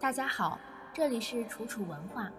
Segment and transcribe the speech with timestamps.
[0.00, 0.60] 大家好，
[0.94, 2.30] 这里是楚楚文化，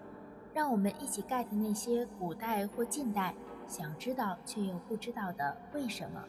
[0.54, 3.34] 让我们一起 get 那些古代或近代
[3.68, 6.24] 想知道却又不知道的为什么。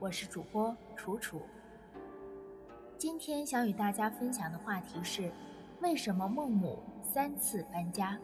[0.00, 1.40] 我是主播楚楚。
[2.98, 5.30] 今天想与大家分享的话题是：
[5.80, 8.18] 为什么孟母三次搬家？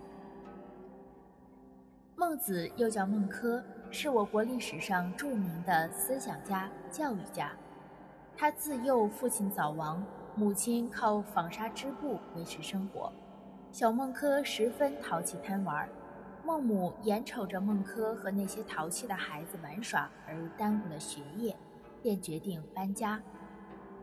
[2.16, 3.62] 孟子又叫孟轲，
[3.92, 7.52] 是我国历史上著名的思想家、教育家。
[8.36, 10.04] 他自幼父亲早亡。
[10.38, 13.12] 母亲靠纺纱织布维持生活，
[13.72, 15.88] 小孟轲十分淘气贪玩。
[16.44, 21.56] 孟母眼瞅着孟轲和那些淘气的孩子玩耍而耽误了学业，
[22.00, 23.20] 便决定搬家。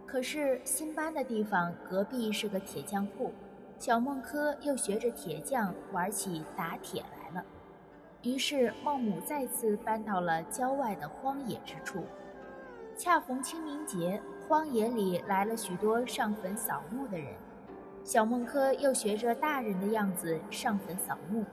[0.05, 3.31] 可是新搬的地方隔壁是个铁匠铺，
[3.79, 7.45] 小孟轲又学着铁匠玩起打铁来了。
[8.23, 12.03] 于是孟母再次搬到了郊外的荒野之处。
[12.97, 14.21] 恰逢清明节。
[14.47, 17.33] 荒野里来了许多上坟扫墓的人，
[18.03, 21.43] 小孟轲又学着大人的样子上坟扫墓。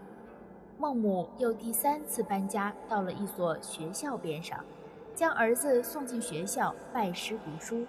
[0.76, 4.62] 孟母又第三次搬家到了一所学校边上，
[5.14, 7.86] 将儿子送进学校拜师读书。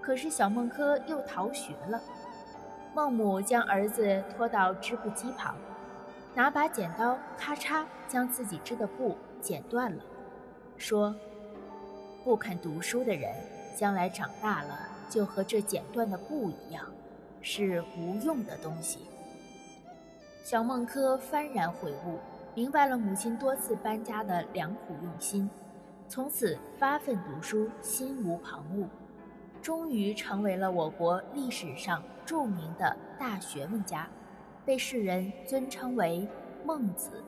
[0.00, 2.00] 可是小孟轲又逃学了。
[2.94, 5.54] 孟母将儿子拖到织布机旁，
[6.34, 10.02] 拿把剪刀，咔嚓将自己织的布剪断了，
[10.78, 11.14] 说
[12.24, 13.32] ：“不肯读书的人。”
[13.74, 14.78] 将来长大了，
[15.08, 16.84] 就和这剪断的布一样，
[17.40, 18.98] 是无用的东西。
[20.44, 22.18] 小孟轲幡然悔悟，
[22.54, 25.48] 明白了母亲多次搬家的良苦用心，
[26.06, 28.86] 从此发奋读书，心无旁骛，
[29.62, 34.06] 终于成为了我国历史上著名的大学问家，
[34.66, 36.28] 被世人尊称为
[36.62, 37.24] 孟子。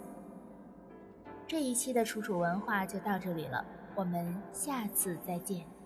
[1.48, 3.64] 这一期的楚楚文化就到这里了，
[3.96, 5.83] 我们下次再见。